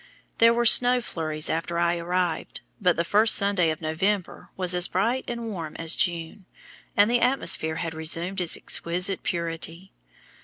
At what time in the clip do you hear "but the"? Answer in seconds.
2.81-3.03